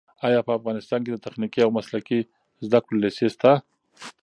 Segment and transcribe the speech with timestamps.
[0.27, 2.19] ایا په افغانستان کې د تخنیکي او مسلکي
[2.65, 3.51] زده کړو لیسې شته؟